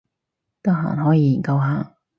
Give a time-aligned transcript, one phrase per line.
[0.63, 1.95] 得閒可以研究下